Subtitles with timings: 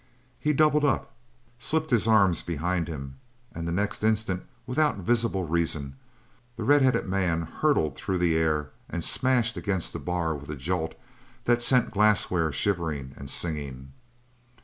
[0.39, 1.13] He doubled up,
[1.59, 3.17] slipped his arms behind him,
[3.53, 5.95] and the next instant, without visible reason,
[6.55, 10.55] the red headed man hurtled through the air and smashed against the bar with a
[10.55, 10.95] jolt
[11.43, 13.91] that set the glassware shivering and singing.